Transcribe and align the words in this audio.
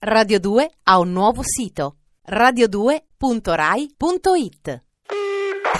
Radio 0.00 0.38
2 0.38 0.70
ha 0.84 1.00
un 1.00 1.10
nuovo 1.10 1.40
sito 1.42 1.96
radio2.rai.it 2.30 4.82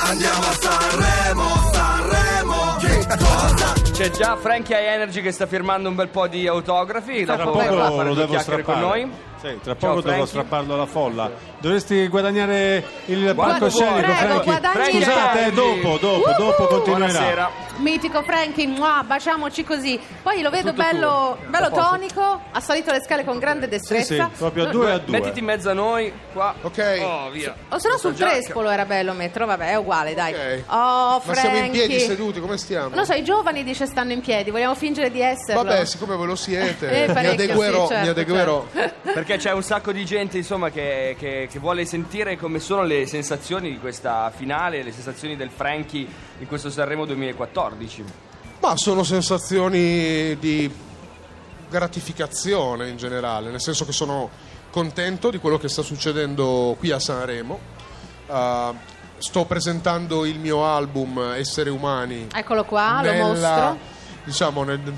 Andiamo 0.00 0.40
a 0.40 0.52
Sanremo, 0.58 1.44
Sanremo, 1.72 2.76
che 2.80 3.06
cosa? 3.16 3.72
C'è 3.92 4.10
già 4.10 4.36
Frankie 4.36 4.74
High 4.76 4.88
Energy 4.94 5.22
che 5.22 5.30
sta 5.30 5.46
firmando 5.46 5.88
un 5.88 5.94
bel 5.94 6.08
po' 6.08 6.26
di 6.26 6.48
autografi. 6.48 7.24
Tra 7.24 7.36
Dopo 7.36 7.52
poco 7.52 7.64
verrà 7.64 7.86
a 7.86 7.90
fare 7.92 8.08
lo 8.08 8.14
due 8.14 8.26
devo 8.26 8.32
chiacchiere 8.34 8.62
con 8.64 8.74
strappare. 8.74 9.04
noi. 9.04 9.12
Sì, 9.40 9.58
tra 9.62 9.76
Ciao, 9.76 9.76
poco 9.76 9.94
devo 9.94 10.00
Frankie. 10.02 10.26
strapparlo 10.26 10.74
alla 10.74 10.86
folla. 10.86 11.30
Dovresti 11.60 12.08
guadagnare 12.08 12.84
il 13.06 13.34
palcoscenico, 13.36 14.12
Frankie. 14.12 14.42
guadagni 14.44 15.00
Scusate, 15.02 15.40
lei. 15.40 15.52
dopo, 15.52 15.96
dopo, 15.98 16.30
dopo 16.36 16.66
continuerà. 16.66 17.12
Buonasera. 17.12 17.50
Mitico 17.78 18.22
Frankie, 18.22 18.66
mua, 18.66 19.02
baciamoci 19.06 19.62
così. 19.64 19.98
Poi 20.22 20.42
lo 20.42 20.50
vedo 20.50 20.70
Tutto 20.70 20.82
bello, 20.82 21.36
tuo. 21.40 21.48
bello 21.50 21.70
tonico, 21.70 22.42
ha 22.50 22.60
salito 22.60 22.90
le 22.90 23.00
scale 23.02 23.24
con 23.24 23.38
grande 23.38 23.64
Sì, 23.66 23.70
destrezza. 23.70 24.30
sì, 24.32 24.36
proprio 24.36 24.66
a 24.66 24.70
due 24.70 24.92
a 24.92 24.98
due. 24.98 25.18
Mettiti 25.18 25.38
in 25.38 25.44
mezzo 25.44 25.70
a 25.70 25.74
noi, 25.74 26.12
qua. 26.32 26.54
Ok. 26.62 26.98
Oh, 27.00 27.30
via. 27.30 27.54
O 27.68 27.78
se 27.78 27.88
no 27.88 27.96
sul 27.98 28.14
trespolo 28.14 28.68
era 28.70 28.84
bello 28.84 29.12
metterlo, 29.12 29.46
vabbè, 29.46 29.70
è 29.70 29.74
uguale, 29.76 30.14
dai. 30.14 30.32
Ok. 30.34 30.62
Oh, 30.66 31.22
Ma 31.24 31.34
siamo 31.34 31.56
in 31.58 31.70
piedi 31.70 31.86
Frankie. 31.94 31.98
seduti, 32.00 32.40
come 32.40 32.56
stiamo? 32.58 32.94
Non 32.94 33.04
so, 33.06 33.12
i 33.12 33.22
giovani 33.22 33.62
dice 33.62 33.86
stanno 33.86 34.12
in 34.12 34.20
piedi, 34.20 34.50
vogliamo 34.50 34.74
fingere 34.74 35.10
di 35.10 35.20
esserlo. 35.20 35.62
Vabbè, 35.62 35.84
siccome 35.84 36.16
voi 36.16 36.26
lo 36.26 36.36
siete, 36.36 37.04
Eh, 37.04 37.12
mi 37.12 37.26
adeguerò, 37.26 37.82
sì, 37.86 37.88
certo, 37.92 38.02
mi 38.04 38.08
adeguerò. 38.10 38.66
Perché 39.14 39.36
c'è 39.36 39.52
un 39.52 39.62
sacco 39.62 39.92
di 39.92 40.04
gente 40.04 40.36
insomma 40.36 40.70
che, 40.70 41.14
che- 41.18 41.48
che 41.50 41.58
vuole 41.60 41.84
sentire 41.84 42.36
come 42.36 42.58
sono 42.58 42.82
le 42.82 43.06
sensazioni 43.06 43.70
di 43.70 43.78
questa 43.78 44.32
finale, 44.34 44.82
le 44.82 44.92
sensazioni 44.92 45.36
del 45.36 45.50
Frankie 45.50 46.06
in 46.40 46.46
questo 46.46 46.70
Sanremo 46.70 47.04
2014. 47.04 47.66
Ma 48.60 48.76
sono 48.76 49.02
sensazioni 49.04 50.36
di 50.38 50.70
gratificazione 51.68 52.88
in 52.88 52.96
generale, 52.96 53.50
nel 53.50 53.60
senso 53.60 53.84
che 53.84 53.92
sono 53.92 54.30
contento 54.70 55.30
di 55.30 55.38
quello 55.38 55.58
che 55.58 55.68
sta 55.68 55.82
succedendo 55.82 56.74
qui 56.78 56.90
a 56.90 56.98
Sanremo. 56.98 57.58
Uh, 58.26 58.74
sto 59.16 59.44
presentando 59.46 60.24
il 60.26 60.38
mio 60.38 60.66
album 60.66 61.32
Essere 61.34 61.70
Umani 61.70 62.26
Eccolo 62.32 62.64
qua, 62.64 63.00
lo 63.02 63.10
nella- 63.10 63.24
mostro. 63.72 63.78
diciamo 64.24 64.62
nel- 64.64 64.94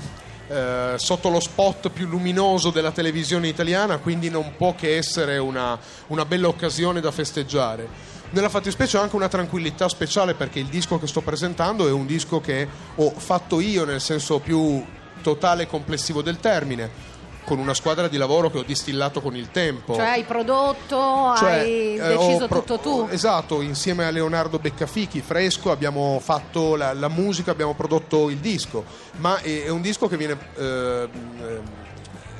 eh, 0.49 0.93
sotto 0.97 1.29
lo 1.29 1.39
spot 1.39 1.89
più 1.91 2.07
luminoso 2.07 2.71
della 2.71 2.91
televisione 2.91 3.47
italiana, 3.47 3.99
quindi 3.99 4.29
non 4.29 4.53
può 4.57 4.75
che 4.75 4.97
essere 4.97 5.37
una, 5.37 5.79
una 6.07 6.25
bella 6.25 6.49
occasione 6.49 6.99
da 6.99 7.09
festeggiare. 7.09 7.87
Nella 8.31 8.49
fattispecie 8.49 8.97
ho 8.97 9.01
anche 9.01 9.15
una 9.15 9.27
tranquillità 9.27 9.89
speciale 9.89 10.33
perché 10.35 10.59
il 10.59 10.67
disco 10.67 10.97
che 10.97 11.07
sto 11.07 11.21
presentando 11.21 11.87
è 11.87 11.91
un 11.91 12.05
disco 12.05 12.39
che 12.39 12.67
ho 12.95 13.11
fatto 13.11 13.59
io 13.59 13.83
nel 13.85 13.99
senso 14.01 14.39
più 14.39 14.83
totale 15.21 15.63
e 15.63 15.67
complessivo 15.67 16.21
del 16.21 16.39
termine, 16.39 17.09
con 17.43 17.59
una 17.59 17.73
squadra 17.73 18.07
di 18.07 18.15
lavoro 18.17 18.49
che 18.49 18.59
ho 18.59 18.63
distillato 18.63 19.19
con 19.19 19.35
il 19.35 19.51
tempo. 19.51 19.95
Cioè 19.95 20.05
hai 20.05 20.23
prodotto, 20.23 21.33
Cioè, 21.37 21.51
hai 21.51 21.95
eh, 21.97 22.07
deciso 22.17 22.47
pro- 22.47 22.59
tutto 22.59 22.79
tu. 22.79 23.07
Esatto, 23.11 23.61
insieme 23.61 24.05
a 24.05 24.09
Leonardo 24.11 24.59
Beccafichi, 24.59 25.21
Fresco, 25.21 25.69
abbiamo 25.69 26.19
fatto 26.23 26.75
la, 26.77 26.93
la 26.93 27.09
musica, 27.09 27.51
abbiamo 27.51 27.73
prodotto 27.73 28.29
il 28.29 28.37
disco, 28.37 28.85
ma 29.17 29.39
è, 29.41 29.63
è 29.65 29.69
un 29.69 29.81
disco 29.81 30.07
che 30.07 30.15
viene 30.15 30.37
eh, 30.55 31.09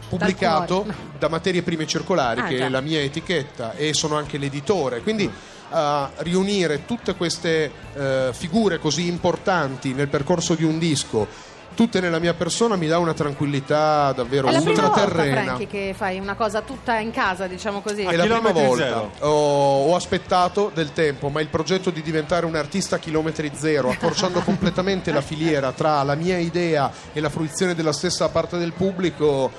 pubblicato 0.07 0.85
da 1.17 1.27
Materie 1.29 1.61
Prime 1.63 1.85
Circolari, 1.85 2.41
Ah, 2.41 2.45
che 2.47 2.57
già. 2.57 2.65
è 2.65 2.69
la 2.69 2.81
mia 2.81 3.01
etichetta, 3.01 3.73
e 3.75 3.93
sono 3.93 4.15
anche 4.15 4.37
l'editore. 4.37 5.01
Quindi 5.01 5.29
eh, 5.71 6.07
riunire 6.23 6.85
tutte 6.85 7.15
queste 7.15 7.71
eh, 7.93 8.29
figure 8.33 8.79
così 8.79 9.07
importanti 9.07 9.93
nel 9.93 10.07
percorso 10.07 10.55
di 10.55 10.63
un 10.63 10.77
disco, 10.79 11.27
tutte 11.75 11.99
nella 11.99 12.19
mia 12.19 12.33
persona, 12.33 12.75
mi 12.75 12.87
dà 12.87 12.97
una 12.97 13.13
tranquillità 13.13 14.11
davvero 14.11 14.47
È 14.47 14.51
la 14.51 14.59
ultraterrena. 14.59 15.41
Frankie, 15.43 15.67
che 15.67 15.93
fai 15.95 16.19
una 16.19 16.35
cosa 16.35 16.61
tutta 16.61 16.99
in 16.99 17.11
casa, 17.11 17.47
diciamo 17.47 17.81
così. 17.81 18.03
È 18.03 18.15
la 18.15 18.23
prima 18.23 18.51
volta. 18.51 19.09
Ho, 19.19 19.85
ho 19.87 19.95
aspettato 19.95 20.71
del 20.73 20.93
tempo, 20.93 21.29
ma 21.29 21.41
il 21.41 21.47
progetto 21.47 21.89
di 21.89 22.01
diventare 22.01 22.45
un 22.45 22.55
artista 22.55 22.97
a 22.97 22.99
chilometri 22.99 23.51
zero, 23.55 23.89
accorciando 23.89 24.41
completamente 24.45 25.11
la 25.11 25.21
filiera 25.21 25.71
tra 25.71 26.03
la 26.03 26.15
mia 26.15 26.37
idea 26.37 26.91
e 27.13 27.19
la 27.19 27.29
fruizione 27.29 27.73
della 27.73 27.93
stessa 27.93 28.29
parte 28.29 28.57
del 28.57 28.73
pubblico, 28.73 29.51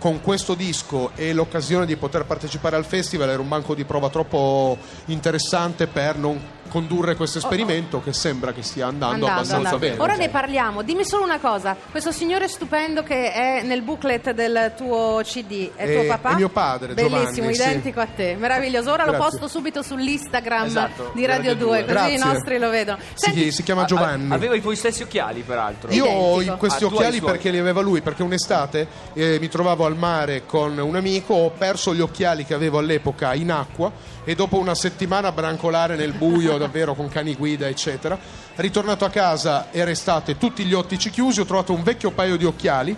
con 0.00 0.22
questo 0.22 0.54
disco 0.54 1.10
e 1.14 1.34
l'occasione 1.34 1.84
di 1.84 1.94
poter 1.94 2.24
partecipare 2.24 2.74
al 2.74 2.86
festival 2.86 3.28
era 3.28 3.40
un 3.40 3.48
banco 3.48 3.74
di 3.74 3.84
prova 3.84 4.08
troppo 4.08 4.78
interessante 5.04 5.86
per 5.86 6.16
non 6.16 6.40
condurre 6.70 7.14
questo 7.16 7.38
esperimento 7.38 8.00
che 8.00 8.12
sembra 8.14 8.52
che 8.52 8.62
stia 8.62 8.86
andando, 8.86 9.26
abbastanza 9.26 9.56
andando. 9.56 9.78
bene. 9.78 9.98
Ora 9.98 10.14
ne 10.14 10.28
parliamo. 10.30 10.82
Dimmi 10.82 11.04
solo 11.04 11.24
una 11.24 11.38
cosa: 11.38 11.76
questo 11.90 12.12
signore 12.12 12.48
stupendo 12.48 13.02
che 13.02 13.32
è 13.32 13.62
nel 13.62 13.82
booklet 13.82 14.30
del 14.32 14.72
tuo 14.76 15.20
CD 15.24 15.70
è 15.74 15.84
È- 15.84 15.94
tuo 15.94 16.04
papà? 16.06 16.30
è 16.30 16.34
mio 16.36 16.48
padre, 16.48 16.94
Bellissimo, 16.94 17.18
Giovanni, 17.28 17.54
sì. 17.54 17.60
identico 17.62 18.00
a 18.00 18.06
te. 18.06 18.36
Meraviglioso. 18.38 18.90
Ora 18.92 19.04
lo 19.04 19.12
Grazie. 19.12 19.30
posto 19.30 19.48
subito 19.48 19.82
sull'Instagram 19.82 20.64
Esatto, 20.66 21.10
di 21.14 21.26
Radio 21.26 21.54
2, 21.54 21.80
così 21.82 21.92
Grazie. 21.92 22.14
i 22.14 22.18
nostri 22.18 22.58
lo 22.58 22.70
vedono. 22.70 22.98
Senti, 23.14 23.42
Si, 23.44 23.52
si 23.52 23.62
chiama 23.64 23.84
Giovanni. 23.84 24.30
A- 24.32 24.34
Aveva 24.34 24.54
i 24.54 24.60
tuoi 24.60 24.76
stessi 24.76 25.02
occhiali, 25.02 25.42
peraltro. 25.42 25.90
Io 25.92 26.04
ho 26.06 26.32
Identico. 26.40 26.52
in 26.52 26.58
questi 26.58 26.84
Ah, 26.84 26.86
occhiali 26.86 27.20
perché 27.20 27.50
li 27.50 27.58
aveva 27.58 27.80
lui, 27.80 28.00
perché 28.00 28.22
un'estate 28.22 28.86
eh, 29.14 29.38
mi 29.40 29.48
trovavo 29.48 29.84
al 29.84 29.96
mare 29.96 30.46
con 30.46 30.78
un 30.78 30.94
amico, 30.96 31.34
ho 31.34 31.50
perso 31.50 31.94
gli 31.94 32.00
occhiali 32.00 32.44
che 32.44 32.54
avevo 32.54 32.78
all'epoca 32.78 33.34
in 33.34 33.50
acqua 33.50 33.90
e 34.30 34.36
dopo 34.36 34.58
una 34.58 34.76
settimana 34.76 35.26
a 35.26 35.32
brancolare 35.32 35.96
nel 35.96 36.12
buio 36.12 36.56
davvero 36.56 36.94
con 36.94 37.08
cani 37.08 37.34
guida 37.34 37.66
eccetera, 37.66 38.16
ritornato 38.54 39.04
a 39.04 39.10
casa 39.10 39.72
era 39.72 39.90
estate, 39.90 40.38
tutti 40.38 40.64
gli 40.64 40.72
ottici 40.72 41.10
chiusi, 41.10 41.40
ho 41.40 41.44
trovato 41.44 41.72
un 41.72 41.82
vecchio 41.82 42.12
paio 42.12 42.36
di 42.36 42.44
occhiali, 42.44 42.96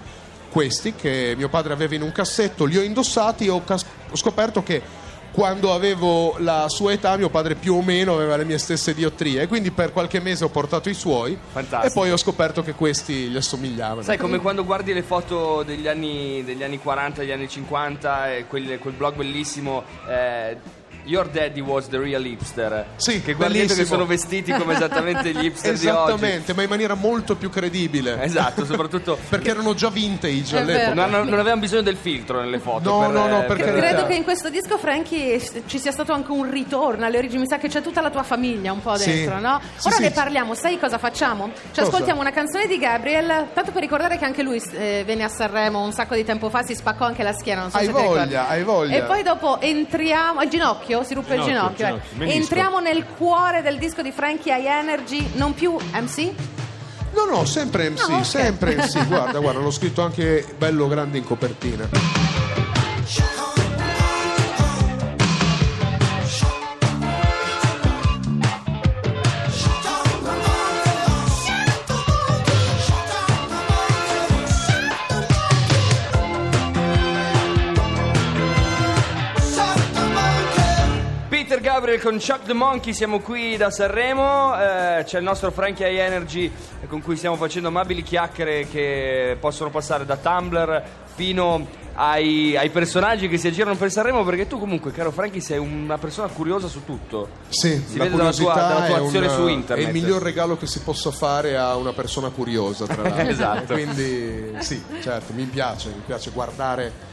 questi 0.51 0.95
che 0.95 1.33
mio 1.35 1.49
padre 1.49 1.73
aveva 1.73 1.95
in 1.95 2.03
un 2.03 2.13
cassetto, 2.13 2.67
li 2.67 2.77
ho 2.77 2.83
indossati 2.83 3.47
e 3.47 3.49
ho, 3.49 3.65
cas- 3.65 3.87
ho 4.11 4.15
scoperto 4.15 4.63
che 4.63 4.83
quando 5.33 5.73
avevo 5.73 6.37
la 6.41 6.67
sua 6.69 6.93
età 6.93 7.17
mio 7.17 7.31
padre 7.31 7.55
più 7.55 7.77
o 7.77 7.83
meno 7.83 8.13
aveva 8.13 8.37
le 8.37 8.45
mie 8.45 8.59
stesse 8.59 8.93
diottrie, 8.93 9.47
quindi 9.47 9.71
per 9.71 9.91
qualche 9.91 10.21
mese 10.21 10.45
ho 10.45 10.51
portato 10.51 10.91
i 10.91 10.95
suoi 10.95 11.39
Fantastico. 11.53 11.87
e 11.87 11.91
poi 11.95 12.11
ho 12.11 12.19
scoperto 12.19 12.63
che 12.63 12.75
questi 12.75 13.29
gli 13.29 13.37
assomigliavano. 13.39 14.03
Sai, 14.03 14.19
come 14.19 14.39
quando 14.39 14.67
guardi 14.67 14.93
le 14.93 15.03
foto 15.03 15.63
degli 15.63 15.89
anni, 15.89 16.45
degli 16.45 16.63
anni 16.63 16.79
40, 16.79 17.21
degli 17.21 17.33
anni 17.33 17.49
50, 17.49 18.35
e 18.35 18.47
quel, 18.47 18.79
quel 18.79 18.93
blog 18.93 19.15
bellissimo. 19.15 19.83
eh, 20.07 20.81
Your 21.05 21.29
daddy 21.29 21.61
was 21.61 21.89
the 21.89 21.99
real 21.99 22.25
hipster. 22.25 22.87
Sì, 22.97 23.23
che 23.23 23.35
guardi 23.35 23.59
dentro 23.59 23.77
che 23.77 23.85
sono 23.85 24.07
vestiti 24.07 24.53
come 24.53 24.75
esattamente 24.75 25.33
gli 25.33 25.45
hipster 25.47 25.77
di 25.77 25.87
oggi. 25.89 25.97
Esattamente, 26.13 26.55
ma 26.55 26.63
in 26.63 26.69
maniera 26.69 26.95
molto 26.95 27.35
più 27.37 27.51
credibile. 27.51 28.23
Esatto, 28.23 28.65
soprattutto 28.65 29.19
Perché 29.29 29.51
erano 29.51 29.75
già 29.75 29.89
vintage 29.91 30.57
È 30.57 30.61
all'epoca. 30.61 30.95
vero. 30.95 31.09
non, 31.19 31.29
non 31.29 31.39
avevamo 31.41 31.61
bisogno 31.61 31.83
del 31.83 31.97
filtro 31.97 32.41
nelle 32.41 32.59
foto. 32.61 32.89
No, 32.91 33.01
per, 33.01 33.09
no, 33.11 33.27
no, 33.27 33.45
per 33.45 33.57
carità. 33.57 33.87
Credo 33.87 34.07
che 34.07 34.15
in 34.15 34.23
questo 34.23 34.49
disco, 34.49 34.79
Frankie, 34.79 35.39
s- 35.41 35.63
ci 35.67 35.79
sia 35.81 35.91
stato 35.91 36.13
anche 36.13 36.31
un 36.31 36.49
ritorno 36.51 37.05
alle 37.05 37.19
origini. 37.19 37.41
Mi 37.43 37.49
sa 37.49 37.59
che 37.59 37.69
c'è 37.69 37.83
tutta 37.83 38.01
la 38.01 38.11
tua 38.11 38.23
famiglia 38.23 38.73
un 38.73 38.81
po' 38.81 38.95
Sì. 38.97 39.11
dentro, 39.13 39.41
no? 39.41 39.61
Sì, 39.77 39.89
Ora 39.89 39.97
sì. 39.97 40.03
ne 40.03 40.11
parliamo. 40.13 40.55
Sai 40.55 40.79
cosa 40.79 40.99
facciamo? 40.99 41.51
Ci 41.53 41.61
Cosa? 41.75 41.83
ascoltiamo 41.83 42.21
una 42.21 42.31
canzone 42.31 42.67
di 42.69 42.79
Gabriel, 42.79 43.49
tanto 43.53 43.73
per 43.73 43.81
ricordare 43.83 44.19
che 44.19 44.25
anche 44.25 44.43
lui 44.43 44.63
eh, 44.75 45.03
venne 45.05 45.25
a 45.25 45.29
Sanremo 45.29 45.83
un 45.83 45.93
sacco 45.93 46.15
di 46.15 46.25
tempo 46.25 46.49
fa, 46.49 46.63
si 46.63 46.75
spaccò 46.77 47.05
anche 47.07 47.23
la 47.25 47.33
schiena. 47.33 47.63
Non 47.63 47.71
so 47.71 47.79
Hai 47.79 47.87
se 47.87 47.93
ti 47.93 47.99
ricordi. 47.99 48.19
voglia, 48.21 48.49
hai 48.49 48.63
voglia. 48.63 48.97
E 48.97 49.03
poi 49.03 49.23
dopo 49.25 49.61
entriamo. 49.61 50.43
Il 50.43 50.49
ginocchio? 50.49 50.92
Si 51.03 51.15
ruppe 51.15 51.35
il 51.37 51.43
Ginocchio, 51.43 51.87
ginocchio. 51.87 51.87
eh. 51.87 52.15
ginocchio. 52.15 52.35
Entriamo 52.41 52.81
nel 52.81 53.05
cuore 53.17 53.63
del 53.63 53.79
disco 53.79 54.03
di 54.03 54.13
Frankie 54.13 54.55
High 54.55 54.67
Energy, 54.67 55.31
non 55.35 55.55
più 55.55 55.75
MC? 55.93 56.33
No, 57.15 57.25
no, 57.25 57.45
sempre 57.45 57.91
MC, 57.91 58.09
No, 58.09 58.17
ok. 58.19 58.25
sempre 58.27 58.75
MC. 58.77 59.07
Guarda, 59.07 59.39
guarda, 59.39 59.61
l'ho 59.61 59.71
scritto 59.71 60.03
anche 60.03 60.45
bello 60.59 60.87
grande 60.89 61.19
in 61.19 61.25
copertina. 61.25 61.89
Gabriel 81.93 82.01
con 82.01 82.15
Chuck 82.19 82.47
the 82.47 82.55
Monkey, 82.55 82.95
siamo 82.95 83.21
qui 83.21 83.57
da 83.59 83.71
Sanremo, 83.71 84.55
eh, 84.59 85.05
c'è 85.05 85.19
il 85.19 85.25
nostro 85.25 85.51
Frankie 85.51 85.87
High 85.91 85.99
Energy 85.99 86.51
con 86.89 87.03
cui 87.03 87.17
stiamo 87.17 87.37
facendo 87.37 87.69
amabili 87.69 88.03
chiacchiere 88.03 88.67
che 88.67 89.37
possono 89.39 89.69
passare 89.69 90.07
da 90.07 90.17
Tumblr 90.17 90.83
fino 91.15 91.67
ai, 91.95 92.57
ai 92.57 92.71
personaggi 92.71 93.29
che 93.29 93.37
si 93.37 93.49
aggirano 93.49 93.77
per 93.77 93.91
Sanremo 93.91 94.25
perché 94.25 94.47
tu 94.47 94.59
comunque, 94.59 94.91
caro 94.93 95.11
Frankie, 95.11 95.43
sei 95.43 95.59
una 95.59 95.99
persona 95.99 96.29
curiosa 96.29 96.67
su 96.67 96.83
tutto. 96.87 97.29
Sì, 97.51 97.83
Si 97.87 97.99
la 97.99 98.05
vede 98.05 98.17
dalla 98.17 98.33
tua- 98.33 98.53
curiosità 98.53 98.69
dalla 98.75 98.87
tua 98.87 99.07
azione 99.07 99.27
un- 99.27 99.35
su 99.35 99.47
internet. 99.49 99.85
È 99.87 99.89
il 99.91 99.95
miglior 99.95 100.23
regalo 100.23 100.57
che 100.57 100.67
si 100.67 100.81
possa 100.81 101.11
fare 101.11 101.59
a 101.59 101.77
una 101.77 101.93
persona 101.93 102.31
curiosa, 102.31 102.87
tra 102.87 103.03
l'altro. 103.07 103.29
Esatto. 103.29 103.73
Quindi 103.75 104.55
sì, 104.61 104.83
certo, 105.03 105.35
mi 105.35 105.45
piace, 105.45 105.89
mi 105.91 106.03
piace 106.07 106.31
guardare 106.31 107.11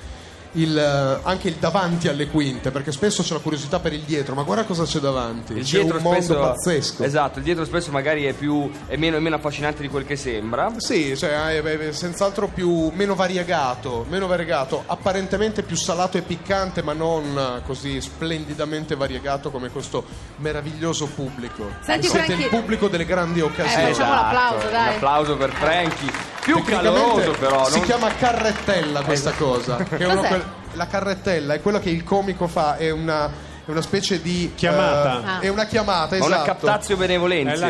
il, 0.53 0.77
eh, 0.77 1.19
anche 1.23 1.49
il 1.49 1.55
davanti 1.55 2.07
alle 2.07 2.27
quinte, 2.27 2.71
perché 2.71 2.91
spesso 2.91 3.21
c'è 3.23 3.33
la 3.33 3.39
curiosità 3.39 3.79
per 3.79 3.93
il 3.93 4.01
dietro, 4.01 4.35
ma 4.35 4.43
guarda 4.43 4.63
cosa 4.63 4.83
c'è 4.83 4.99
davanti. 4.99 5.53
Il 5.53 5.63
c'è 5.63 5.79
dietro 5.79 5.97
un 5.97 6.03
mondo 6.03 6.21
spesso, 6.21 6.39
pazzesco. 6.39 7.03
Esatto, 7.03 7.37
il 7.39 7.43
dietro 7.43 7.65
spesso 7.65 7.91
magari 7.91 8.23
è, 8.23 8.33
più, 8.33 8.69
è, 8.87 8.95
meno, 8.95 9.17
è 9.17 9.19
meno 9.19 9.35
affascinante 9.35 9.81
di 9.81 9.89
quel 9.89 10.05
che 10.05 10.15
sembra. 10.15 10.73
Sì, 10.77 11.15
cioè, 11.17 11.59
è, 11.59 11.61
è 11.61 11.91
senz'altro 11.91 12.47
più, 12.47 12.91
meno 12.93 13.15
variegato, 13.15 14.05
meno 14.09 14.27
variegato, 14.27 14.83
apparentemente 14.85 15.63
più 15.63 15.75
salato 15.75 16.17
e 16.17 16.21
piccante, 16.21 16.81
ma 16.81 16.93
non 16.93 17.37
eh, 17.37 17.61
così 17.65 18.01
splendidamente 18.01 18.95
variegato 18.95 19.51
come 19.51 19.69
questo 19.69 20.03
meraviglioso 20.37 21.07
pubblico. 21.07 21.69
Senti, 21.81 22.07
Siete 22.07 22.25
Franchi- 22.25 22.43
il 22.43 22.49
pubblico 22.49 22.87
delle 22.87 23.05
grandi 23.05 23.41
occasioni. 23.41 23.89
Eh, 23.89 23.93
facciamo 23.93 24.13
l'applauso, 24.13 24.65
Un 24.65 24.71
dai. 24.71 24.95
applauso 24.95 25.37
per 25.37 25.51
Frankie. 25.51 26.28
Più 26.53 26.63
caloroso 26.63 27.31
però. 27.39 27.65
Si 27.65 27.77
non- 27.77 27.85
chiama 27.85 28.13
carrettella 28.15 29.01
questa 29.01 29.31
cosa. 29.33 29.75
Che 29.77 29.97
è 29.97 30.05
uno 30.05 30.15
Cos'è? 30.15 30.27
quel- 30.27 30.45
la 30.73 30.87
carrettella 30.87 31.53
è 31.55 31.61
quello 31.61 31.79
che 31.79 31.89
il 31.89 32.03
comico 32.03 32.47
fa, 32.47 32.77
è 32.77 32.89
una, 32.91 33.29
è 33.69 33.71
una 33.71 33.81
specie 33.81 34.19
di 34.21 34.51
Chiamata. 34.55 35.21
eh, 35.21 35.27
Ah. 35.29 35.39
È 35.41 35.47
una 35.47 35.65
chiamata, 35.65 36.17
Ma 36.17 36.25
una 36.25 36.35
esatto. 36.35 36.51
captazio 36.51 36.97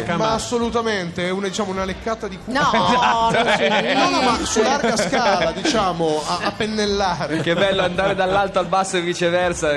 cam- 0.05 0.17
ma 0.19 0.33
assolutamente, 0.33 1.25
è 1.27 1.29
una, 1.29 1.47
diciamo, 1.47 1.71
una 1.71 1.83
leccata 1.83 2.27
di 2.27 2.37
culo. 2.43 2.59
No, 2.59 2.69
non 3.31 3.53
ci 3.57 3.93
No, 3.93 4.09
no, 4.09 4.21
ma 4.21 4.37
su 4.45 4.61
larga 4.61 4.95
scala, 4.95 5.51
diciamo, 5.51 6.21
a, 6.25 6.39
a 6.45 6.51
pennellare. 6.51 7.41
Che 7.41 7.53
bello 7.53 7.81
andare 7.83 8.15
dall'alto 8.15 8.59
al 8.59 8.67
basso 8.67 8.97
e 8.97 9.01
viceversa. 9.01 9.71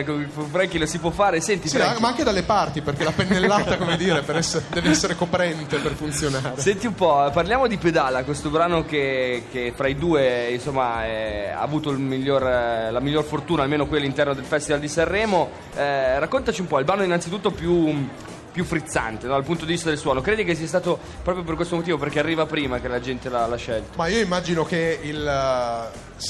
Frankie 0.51 0.79
lo 0.79 0.87
si 0.87 0.99
può 0.99 1.11
fare. 1.11 1.41
Senti, 1.41 1.69
Sì, 1.69 1.77
Frankie, 1.77 2.01
ma 2.01 2.09
anche 2.09 2.23
dalle 2.25 2.43
parti, 2.45 2.83
perché 2.83 3.03
la 3.05 3.13
pennellata, 3.13 3.77
come 3.77 3.97
dire, 3.97 4.23
per 4.23 4.37
essere- 4.37 4.65
deve 4.69 4.91
essere 4.91 5.17
coprente 5.17 5.79
per 5.79 5.93
funzionare. 5.93 6.53
Senti 6.61 6.87
un 6.87 6.95
po', 6.95 7.29
parliamo 7.33 7.67
di 7.67 7.79
Pedala, 7.79 8.23
questo 8.25 8.49
brano 8.51 8.85
che, 8.85 9.45
che 9.51 9.73
fra 9.75 9.89
i 9.89 9.97
due 9.97 10.51
insomma, 10.51 11.05
è- 11.05 11.53
ha 11.55 11.61
avuto 11.61 11.91
il 11.91 11.99
miglior, 11.99 12.47
eh, 12.47 12.91
la 12.93 13.01
miglior 13.01 13.25
fortuna, 13.25 13.63
almeno 13.63 13.87
qui 13.87 13.97
all'interno 13.99 14.35
del 14.35 14.45
Festival 14.45 14.81
di 14.81 14.89
Sanremo. 14.89 15.51
Eh, 15.75 16.12
raccontaci 16.19 16.61
un 16.61 16.67
po', 16.67 16.79
il 16.79 16.85
brano 16.85 17.03
innanzitutto 17.03 17.51
più, 17.51 18.09
più 18.51 18.65
frizzante 18.65 19.27
no, 19.27 19.33
dal 19.33 19.45
punto 19.45 19.65
di 19.65 19.73
vista 19.73 19.89
del 19.89 19.99
suono. 19.99 20.21
Credi 20.21 20.45
che 20.45 20.55
sia 20.55 20.67
stato 20.67 20.99
proprio 21.23 21.45
per 21.45 21.55
questo 21.55 21.77
motivo, 21.77 21.99
perché 21.99 22.19
arriva 22.19 22.47
prima 22.47 22.81
che 22.81 22.89
la 22.89 23.01
gente 23.01 23.29
l'ha, 23.29 23.47
l'ha 23.47 23.57
scelto? 23.57 23.97
Ma 23.97 24.07
io 24.09 24.21
immagino 24.21 24.65
che 24.65 24.99
il, 25.03 25.27
eh, 25.27 26.23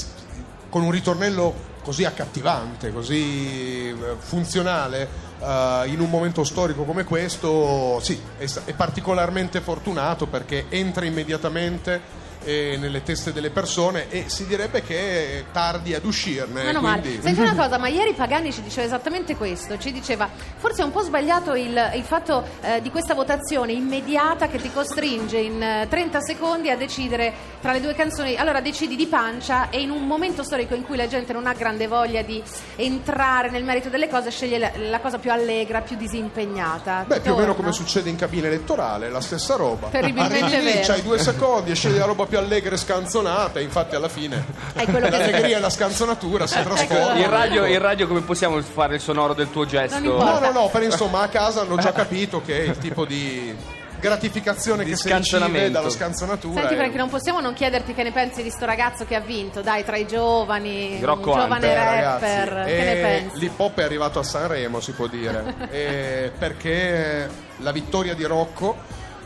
con 0.69 0.81
un 0.81 0.91
ritornello 0.91 1.71
così 1.83 2.05
accattivante, 2.05 2.91
così 2.91 3.89
eh, 3.89 3.95
funzionale, 4.17 5.07
eh, 5.39 5.83
in 5.87 5.99
un 5.99 6.09
momento 6.09 6.43
storico 6.43 6.83
come 6.83 7.03
questo, 7.03 7.99
sì, 8.01 8.19
è, 8.37 8.45
è 8.65 8.73
particolarmente 8.73 9.61
fortunato 9.61 10.25
perché 10.25 10.65
entra 10.69 11.05
immediatamente 11.05 11.95
eh, 11.95 12.22
nelle 12.45 13.03
teste 13.03 13.31
delle 13.33 13.49
persone 13.49 14.09
e 14.09 14.25
si 14.27 14.45
direbbe 14.45 14.81
che 14.81 15.39
è 15.39 15.43
tardi 15.51 15.93
ad 15.93 16.05
uscirne. 16.05 16.63
Meno 16.63 16.81
male. 16.81 17.01
quindi- 17.01 17.21
Senti 17.21 17.41
una 17.41 17.55
cosa, 17.61 17.77
ma 17.77 17.87
ieri 17.87 18.13
Pagani 18.13 18.51
ci 18.51 18.61
diceva 18.61 18.85
esattamente 18.85 19.35
questo, 19.35 19.77
ci 19.77 19.91
diceva 19.91 20.29
forse 20.57 20.81
è 20.81 20.85
un 20.85 20.91
po' 20.91 21.01
sbagliato 21.01 21.55
il, 21.55 21.91
il 21.95 22.03
fatto 22.03 22.43
eh, 22.61 22.81
di 22.81 22.89
questa 22.89 23.13
votazione 23.13 23.71
immediata 23.73 24.47
che 24.47 24.59
ti 24.59 24.71
costringe 24.71 25.37
in 25.37 25.61
eh, 25.61 25.87
30 25.89 26.21
secondi 26.21 26.69
a 26.69 26.77
decidere 26.77 27.33
tra 27.63 27.71
le 27.71 27.79
due 27.79 27.93
canzoni, 27.95 28.35
allora 28.35 28.59
decidi 28.59 28.97
di 28.97 29.07
pancia 29.07 29.69
e 29.69 29.79
in 29.79 29.89
un 29.89 30.05
momento 30.05 30.43
storico 30.43 30.75
in 30.75 30.83
cui 30.83 30.97
la 30.97 31.07
gente 31.07 31.31
non 31.31 31.47
ha 31.47 31.53
grande 31.53 31.87
voglia 31.87 32.21
di 32.21 32.43
entrare 32.75 33.49
nel 33.49 33.63
merito 33.63 33.87
delle 33.87 34.09
cose 34.09 34.31
sceglie 34.31 34.57
la, 34.57 34.71
la 34.89 34.99
cosa 34.99 35.17
più 35.17 35.31
allegra, 35.31 35.79
più 35.79 35.95
disimpegnata. 35.95 37.05
Beh, 37.07 37.21
più 37.21 37.31
o 37.31 37.37
meno 37.37 37.55
come 37.55 37.71
succede 37.71 38.09
in 38.09 38.17
cabina 38.17 38.47
elettorale, 38.47 39.09
la 39.09 39.21
stessa 39.21 39.55
roba. 39.55 39.87
Terribilmente 39.87 40.43
Arrivi 40.43 40.57
lì, 40.61 40.73
vero. 40.73 40.85
c'hai 40.87 41.01
due 41.03 41.17
secondi 41.17 41.71
e 41.71 41.75
scegli 41.75 41.97
la 41.97 42.03
roba 42.03 42.25
più 42.25 42.37
allegra 42.37 42.75
e 42.75 42.77
scanzonata, 42.77 43.61
infatti 43.61 43.95
alla 43.95 44.09
fine 44.09 44.43
È 44.73 44.83
quello 44.83 45.05
che- 45.05 45.11
l'allegria 45.17 45.55
e 45.55 45.59
la 45.61 45.69
scanzonatura 45.69 46.45
si 46.45 46.61
trasformano. 46.61 47.17
In 47.17 47.29
radio, 47.29 47.63
in 47.65 47.79
radio 47.79 48.07
come 48.07 48.19
possiamo 48.23 48.61
fare 48.61 48.95
il 48.95 49.01
sonoro 49.01 49.33
del 49.33 49.49
tuo 49.49 49.65
gesto? 49.65 49.99
No, 49.99 50.37
no, 50.39 50.51
no, 50.51 50.67
però 50.69 50.83
insomma 50.83 51.21
a 51.21 51.27
casa 51.29 51.61
hanno 51.61 51.77
già 51.77 51.93
capito 51.93 52.41
che 52.41 52.55
il 52.55 52.77
tipo 52.77 53.05
di 53.05 53.55
gratificazione 54.03 54.83
Di 54.83 54.91
che 54.91 54.97
si 54.97 55.13
riceve 55.13 55.71
dalla 55.71 55.89
scanzonatura 55.89 56.59
Senti 56.59 56.73
è- 56.73 56.77
Franchi, 56.77 56.97
non 56.97 57.09
possiamo 57.09 57.39
non 57.39 57.53
chiederti 57.53 57.93
che 57.93 58.03
ne 58.03 58.11
pensi 58.11 58.43
di 58.43 58.49
sto 58.49 58.65
ragazzo 58.65 59.05
che 59.05 59.15
ha 59.15 59.21
vinto, 59.21 59.61
dai, 59.61 59.85
tra 59.85 59.95
i 59.95 60.05
giovani, 60.05 60.97
Di 60.97 61.05
Rocco 61.05 61.31
un 61.31 61.39
giovane 61.39 61.67
Beh, 61.67 61.75
rapper, 61.75 62.47
ragazzi, 62.49 62.71
che 62.71 62.83
ne 62.83 62.99
eh, 62.99 63.01
pensi? 63.01 63.39
l'hip 63.39 63.59
hop 63.59 63.79
è 63.79 63.83
arrivato 63.83 64.19
a 64.19 64.23
Sanremo, 64.23 64.81
si 64.81 64.91
può 64.91 65.07
dire, 65.07 65.55
eh, 65.71 66.31
perché 66.37 67.29
la 67.57 67.71
vittoria 67.71 68.13
di 68.13 68.25
Rocco, 68.25 68.75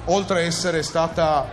oltre 0.06 0.42
a 0.42 0.42
essere 0.44 0.84
stata 0.84 1.50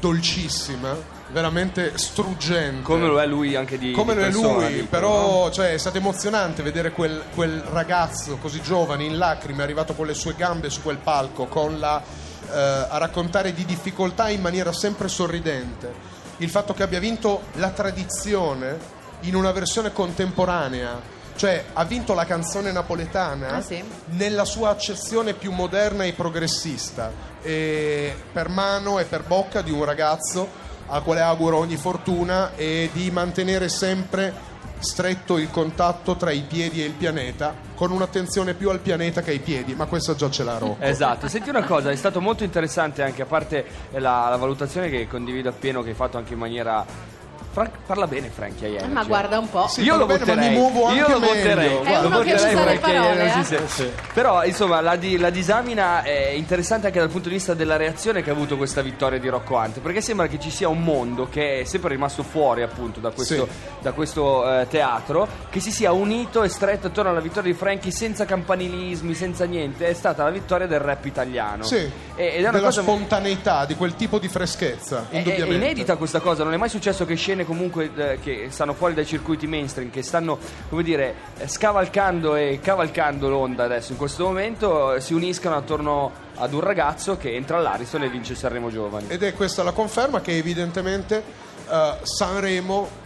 dolcissima, 0.00 0.96
veramente 1.28 1.98
struggente. 1.98 2.82
Come 2.82 3.06
lo 3.06 3.20
è 3.20 3.26
lui 3.26 3.54
anche 3.54 3.76
di 3.78 3.92
Come 3.92 4.14
di 4.14 4.20
lo 4.20 4.26
è 4.26 4.30
persona, 4.30 4.68
lui, 4.68 4.72
dico, 4.74 4.86
però 4.88 5.44
no? 5.44 5.50
cioè, 5.50 5.72
è 5.72 5.78
stato 5.78 5.98
emozionante 5.98 6.62
vedere 6.62 6.92
quel, 6.92 7.22
quel 7.34 7.60
ragazzo 7.60 8.36
così 8.38 8.62
giovane 8.62 9.04
in 9.04 9.18
lacrime, 9.18 9.62
arrivato 9.62 9.94
con 9.94 10.06
le 10.06 10.14
sue 10.14 10.34
gambe 10.36 10.70
su 10.70 10.82
quel 10.82 10.98
palco, 10.98 11.46
con 11.46 11.78
la, 11.78 12.02
eh, 12.50 12.86
a 12.88 12.98
raccontare 12.98 13.52
di 13.52 13.64
difficoltà 13.64 14.28
in 14.28 14.40
maniera 14.40 14.72
sempre 14.72 15.08
sorridente. 15.08 16.14
Il 16.38 16.50
fatto 16.50 16.74
che 16.74 16.82
abbia 16.82 17.00
vinto 17.00 17.42
la 17.54 17.70
tradizione 17.70 18.78
in 19.20 19.34
una 19.34 19.52
versione 19.52 19.92
contemporanea, 19.92 21.00
cioè 21.36 21.64
ha 21.72 21.84
vinto 21.84 22.14
la 22.14 22.24
canzone 22.26 22.72
napoletana 22.72 23.48
Ah, 23.56 23.62
sì? 23.62 23.82
nella 24.10 24.44
sua 24.44 24.70
accezione 24.70 25.34
più 25.34 25.52
moderna 25.52 26.04
e 26.04 26.12
progressista, 26.12 27.10
e 27.42 28.14
per 28.32 28.48
mano 28.48 28.98
e 28.98 29.04
per 29.04 29.22
bocca 29.22 29.62
di 29.62 29.70
un 29.70 29.84
ragazzo 29.84 30.64
al 30.88 31.02
quale 31.02 31.20
auguro 31.20 31.56
ogni 31.58 31.76
fortuna 31.76 32.54
e 32.54 32.90
di 32.92 33.10
mantenere 33.10 33.68
sempre 33.68 34.32
stretto 34.78 35.38
il 35.38 35.50
contatto 35.50 36.16
tra 36.16 36.30
i 36.30 36.42
piedi 36.42 36.82
e 36.82 36.86
il 36.86 36.92
pianeta, 36.92 37.54
con 37.74 37.90
un'attenzione 37.90 38.54
più 38.54 38.70
al 38.70 38.80
pianeta 38.80 39.22
che 39.22 39.30
ai 39.30 39.38
piedi, 39.38 39.74
ma 39.74 39.86
questa 39.86 40.14
già 40.14 40.30
ce 40.30 40.44
l'ha 40.44 40.58
Rocco. 40.58 40.82
Esatto, 40.82 41.28
senti 41.28 41.48
una 41.48 41.64
cosa, 41.64 41.90
è 41.90 41.96
stato 41.96 42.20
molto 42.20 42.44
interessante 42.44 43.02
anche 43.02 43.22
a 43.22 43.26
parte 43.26 43.64
la, 43.92 44.28
la 44.28 44.36
valutazione 44.36 44.88
che 44.88 45.06
condivido 45.06 45.48
appieno, 45.48 45.82
che 45.82 45.90
hai 45.90 45.94
fatto 45.94 46.16
anche 46.18 46.32
in 46.34 46.38
maniera. 46.38 47.14
Frank, 47.56 47.70
parla 47.86 48.06
bene 48.06 48.28
Frankie 48.28 48.66
Energy. 48.68 48.84
Eh, 48.84 48.88
ma 48.88 49.02
guarda 49.04 49.38
un 49.38 49.48
po'. 49.48 49.66
Sì, 49.66 49.80
io 49.80 49.96
lo 49.96 50.04
bene, 50.04 50.18
voterei, 50.26 50.48
mi 50.50 50.56
muovo 50.56 50.90
io 50.92 51.08
lo 51.08 51.18
voterei, 51.20 51.68
È 51.68 51.72
lo 51.72 51.80
uno 51.80 52.18
che 52.20 52.32
voterei 52.32 52.54
usa 52.54 52.64
le 52.66 52.78
parole, 52.78 53.20
Energy, 53.22 53.54
eh? 53.54 53.66
sì. 53.68 53.90
Però 54.12 54.44
insomma 54.44 54.80
la, 54.82 54.96
di- 54.96 55.16
la 55.16 55.30
disamina 55.30 56.02
è 56.02 56.28
interessante 56.34 56.88
anche 56.88 56.98
dal 56.98 57.08
punto 57.08 57.28
di 57.30 57.34
vista 57.36 57.54
della 57.54 57.76
reazione 57.76 58.22
che 58.22 58.28
ha 58.28 58.34
avuto 58.34 58.58
questa 58.58 58.82
vittoria 58.82 59.18
di 59.18 59.28
Rocco 59.30 59.54
Hunt, 59.54 59.80
perché 59.80 60.02
sembra 60.02 60.26
che 60.26 60.38
ci 60.38 60.50
sia 60.50 60.68
un 60.68 60.82
mondo 60.82 61.28
che 61.30 61.60
è 61.60 61.64
sempre 61.64 61.88
rimasto 61.94 62.22
fuori 62.22 62.60
appunto 62.60 63.00
da 63.00 63.08
questo, 63.10 63.46
Sì. 63.46 63.50
da 63.80 63.92
questo 63.92 64.60
eh, 64.60 64.66
teatro, 64.68 65.26
che 65.48 65.60
si 65.60 65.70
sia 65.72 65.92
unito 65.92 66.42
e 66.42 66.50
stretto 66.50 66.88
attorno 66.88 67.10
alla 67.10 67.20
vittoria 67.20 67.50
di 67.50 67.56
Frankie 67.56 67.90
senza 67.90 68.26
campanilismi, 68.26 69.14
senza 69.14 69.46
niente, 69.46 69.86
è 69.88 69.94
stata 69.94 70.22
la 70.24 70.30
vittoria 70.30 70.66
del 70.66 70.80
rap 70.80 71.06
italiano. 71.06 71.62
Sì, 71.64 71.76
E- 71.76 71.90
ed 72.16 72.34
è 72.34 72.40
una 72.40 72.50
della 72.50 72.64
cosa 72.66 72.82
spontaneità, 72.82 73.64
di 73.64 73.76
quel 73.76 73.94
tipo 73.96 74.18
di 74.18 74.28
freschezza, 74.28 75.06
è, 75.08 75.14
è 75.14 75.16
indubbiamente. 75.20 75.54
inedita 75.54 75.96
questa 75.96 76.20
cosa, 76.20 76.44
non 76.44 76.52
è 76.52 76.58
mai 76.58 76.68
successo 76.68 77.06
che 77.06 77.14
scene 77.14 77.44
comunque 77.46 77.90
eh, 77.96 78.18
che 78.20 78.48
stanno 78.50 78.74
fuori 78.74 78.92
dai 78.92 79.06
circuiti 79.06 79.46
mainstream, 79.46 79.88
che 79.88 80.02
stanno, 80.02 80.38
come 80.68 80.82
dire, 80.82 81.14
eh, 81.38 81.48
scavalcando 81.48 82.36
e 82.36 82.60
cavalcando 82.60 83.30
l'onda 83.30 83.64
adesso 83.64 83.92
in 83.92 83.98
questo 83.98 84.24
momento, 84.24 84.92
eh, 84.92 85.00
si 85.00 85.14
uniscano 85.14 85.56
attorno 85.56 86.12
ad 86.34 86.52
un 86.52 86.60
ragazzo 86.60 87.16
che 87.16 87.34
entra 87.34 87.56
all'Ariston 87.56 88.02
e 88.02 88.10
vince 88.10 88.34
Sanremo 88.34 88.70
Giovani. 88.70 89.06
Ed 89.08 89.22
è 89.22 89.32
questa 89.32 89.62
la 89.62 89.72
conferma 89.72 90.20
che 90.20 90.36
evidentemente 90.36 91.22
eh, 91.70 91.94
Sanremo 92.02 93.04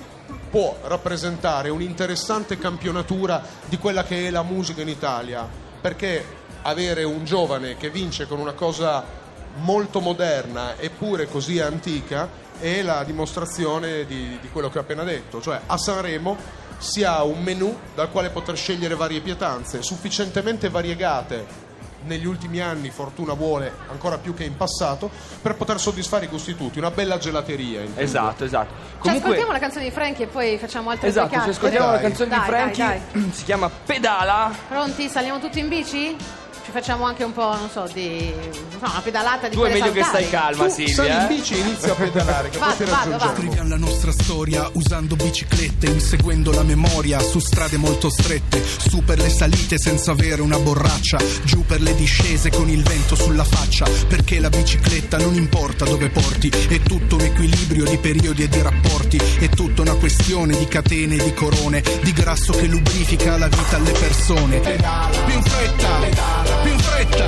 può 0.51 0.77
rappresentare 0.83 1.69
un'interessante 1.69 2.59
campionatura 2.59 3.41
di 3.67 3.79
quella 3.79 4.03
che 4.03 4.27
è 4.27 4.31
la 4.31 4.43
musica 4.43 4.83
in 4.83 4.89
Italia, 4.89 5.49
perché 5.81 6.39
avere 6.63 7.05
un 7.05 7.25
giovane 7.25 7.77
che 7.77 7.91
vince 7.91 8.27
con 8.27 8.39
una 8.39 8.53
cosa 8.53 9.19
molto 9.57 10.01
moderna 10.01 10.79
eppure 10.79 11.27
così 11.27 11.59
antica 11.61 12.29
è 12.61 12.83
la 12.83 13.03
dimostrazione 13.05 14.05
di, 14.07 14.39
di 14.41 14.49
quello 14.51 14.69
che 14.71 14.79
ho 14.79 14.83
appena 14.83 15.03
detto, 15.03 15.41
cioè 15.41 15.61
a 15.67 15.77
Sanremo 15.77 16.37
si 16.79 17.03
ha 17.05 17.23
un 17.25 17.43
menù 17.43 17.77
dal 17.95 18.11
quale 18.11 18.31
poter 18.31 18.57
scegliere 18.57 18.95
varie 18.95 19.21
pietanze 19.21 19.83
sufficientemente 19.83 20.69
variegate 20.71 21.69
negli 22.03 22.25
ultimi 22.25 22.61
anni, 22.61 22.89
fortuna 22.91 23.35
vuole, 23.35 23.73
ancora 23.91 24.17
più 24.17 24.33
che 24.33 24.45
in 24.45 24.57
passato, 24.57 25.11
per 25.43 25.55
poter 25.57 25.79
soddisfare 25.79 26.25
i 26.25 26.29
gusti 26.29 26.57
tutti, 26.57 26.79
una 26.79 26.91
bella 26.91 27.19
gelateria. 27.19 27.81
intendo. 27.81 28.01
Esatto, 28.01 28.45
esatto. 28.45 28.73
Ci 29.03 29.09
ascoltiamo 29.11 29.53
la 29.53 29.59
canzone 29.59 29.85
di 29.85 29.91
Frankie 29.91 30.25
e 30.25 30.29
poi 30.29 30.57
facciamo 30.57 30.89
altre 30.91 31.09
Esatto, 31.09 31.35
due 31.35 31.43
ci 31.43 31.51
ascoltiamo 31.51 31.87
la 31.87 31.93
Dai. 31.93 32.03
canzone 32.03 32.29
Dai, 32.31 32.39
di 32.41 32.47
Frankie, 32.47 33.03
dai, 33.13 33.31
si 33.33 33.45
chiama 33.45 33.69
Pedala. 33.69 34.51
Pronti? 34.69 35.09
Saliamo 35.09 35.39
tutti 35.41 35.59
in 35.59 35.69
bici? 35.69 36.17
Ci 36.65 36.71
facciamo 36.73 37.05
anche 37.05 37.25
un 37.25 37.33
po', 37.33 37.55
non 37.57 37.69
so, 37.71 37.89
di 37.93 38.33
no, 38.81 38.91
una 38.91 39.01
pedalata 39.03 39.49
di 39.49 39.55
Tu 39.57 39.63
è 39.63 39.71
quelle 39.71 39.81
meglio 39.81 39.93
che 39.93 40.05
stai 40.05 40.29
calma, 40.31 40.65
Tu 40.67 40.87
sali 40.89 41.09
in 41.09 41.15
eh? 41.21 41.27
bici 41.29 41.55
e 41.55 41.59
inizia 41.59 41.93
a 41.93 41.95
pedalare, 41.95 42.49
che 42.51 42.59
Vado, 42.61 42.75
poi 42.77 42.85
ti 42.85 42.91
vado, 42.91 43.11
raggiungiamo. 43.11 43.19
vado. 43.19 43.41
Scriviamo 43.41 43.69
la 43.69 43.77
nostra 43.77 44.13
storia 44.13 44.71
usando 44.75 45.17
biciclette, 45.17 45.87
inseguendo 45.87 46.53
la 46.53 46.63
memoria 46.63 47.19
su 47.21 47.39
strade 47.39 47.77
molto 47.77 48.11
strette, 48.11 48.63
su 48.65 49.03
per 49.05 49.19
le 49.19 49.31
salite 49.31 49.79
senza 49.79 50.13
avere 50.13 50.43
una 50.43 50.59
borraccia, 50.59 51.19
giù 51.45 51.65
per 51.65 51.81
le 51.81 51.95
discese 51.95 52.51
con 52.51 52.69
il 52.69 52.83
vento 52.83 53.15
sulla 53.17 53.45
faccia, 53.45 53.87
perché 54.09 54.39
la 54.41 54.49
bicicletta 54.51 55.19
non 55.19 55.35
importa 55.35 55.85
dove 55.85 56.09
porti, 56.11 56.49
è 56.49 56.81
tutto 56.81 57.17
un 57.17 57.23
equilibrio 57.23 57.85
di 57.85 57.97
periodi 57.99 58.43
e 58.43 58.49
di 58.49 58.61
rapporti, 58.63 59.17
è 59.17 59.49
tutta 59.49 59.83
una 59.83 59.95
questione 59.95 60.57
di 60.57 60.67
catene 60.67 61.17
e 61.17 61.25
di 61.25 61.35
corone, 61.35 61.83
di 62.03 62.13
grasso 62.13 62.53
che 62.53 62.67
lubrifica 62.67 63.37
la 63.39 63.49
vita 63.49 63.77
alle 63.77 63.93
persone. 63.93 64.59
Più 64.61 65.35
in 65.35 65.43
fretta, 65.43 66.50
più 66.63 66.73
in 66.73 66.79
fretta, 66.79 67.25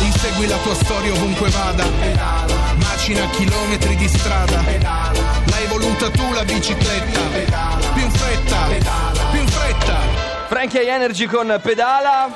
insegui 0.00 0.46
la 0.46 0.56
tua 0.58 0.74
storia 0.74 1.12
ovunque 1.12 1.48
vada, 1.50 1.84
macina 2.76 3.26
chilometri 3.30 3.96
di 3.96 4.08
strada, 4.08 4.60
l'hai 5.46 5.66
voluta 5.68 6.10
tu 6.10 6.32
la 6.32 6.44
bicicletta, 6.44 7.20
più 7.94 8.02
in 8.02 8.10
fretta, 8.10 8.66
più 9.30 9.40
in 9.40 9.48
fretta. 9.48 9.96
Frankie 10.48 10.86
Energy 10.86 11.26
con 11.26 11.58
pedala. 11.62 12.28